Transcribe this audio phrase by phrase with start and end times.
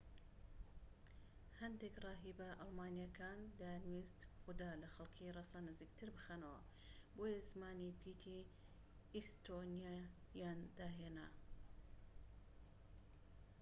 [1.59, 6.59] هەندێک ڕاهیبە ئەڵمانییەکان دەیانویست خودا لە خەڵکی ڕەسەن نزیکتر بخەنەوە
[7.15, 8.47] بۆیە زمانی پیتی
[9.15, 11.27] ئیستۆنیاییان داهێنا